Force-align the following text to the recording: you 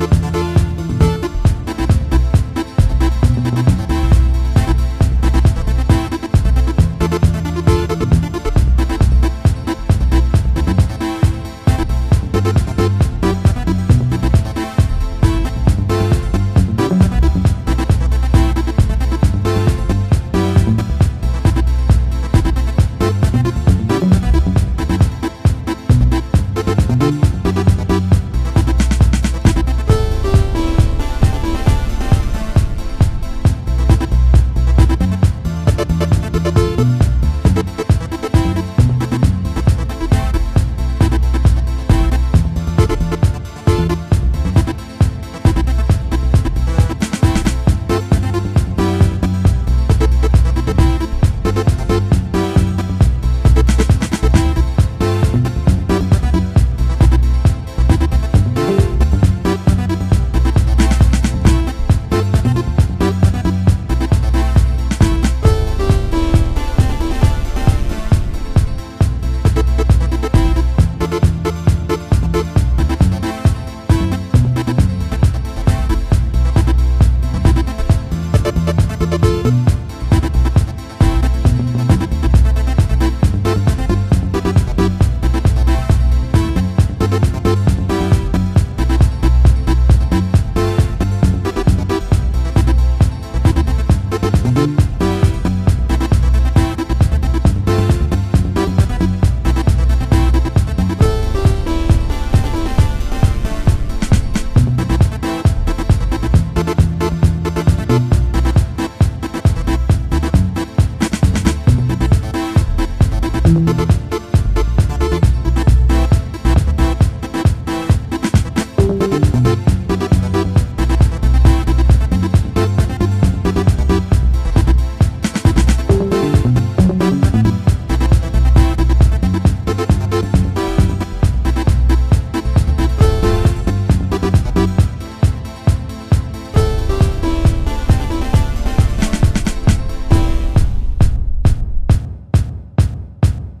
you 0.00 0.57